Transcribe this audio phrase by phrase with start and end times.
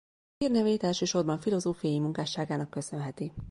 [0.37, 3.33] Hírnevét elsősorban filozófiai munkásságnak köszönheti.